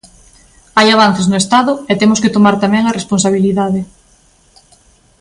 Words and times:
Hai 0.77 0.87
avances 0.91 1.27
no 1.29 1.37
Estado, 1.43 1.73
e 1.91 1.93
temos 2.01 2.21
que 2.23 2.33
tomar 2.35 2.55
tamén 2.63 2.83
a 2.85 2.95
responsabilidade. 2.99 3.81